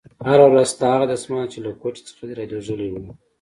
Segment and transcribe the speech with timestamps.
[0.27, 2.95] هره ورځ ستا هغه دسمال چې له کوټې څخه دې رالېږلى و.